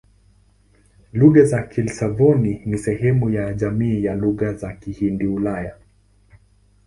[1.13, 5.75] Lugha za Kislavoni ni sehemu ya jamii ya Lugha za Kihindi-Kiulaya.